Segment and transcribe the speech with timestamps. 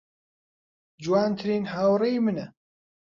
[1.03, 2.45] جوانترین هاوڕێی منە.